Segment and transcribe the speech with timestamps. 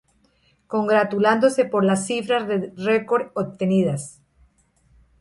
[0.65, 4.19] congratulándose por las cifras record obtenidas